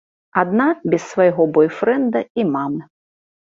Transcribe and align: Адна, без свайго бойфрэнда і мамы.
Адна, 0.41 0.65
без 0.93 1.05
свайго 1.11 1.45
бойфрэнда 1.59 2.19
і 2.41 2.47
мамы. 2.57 2.81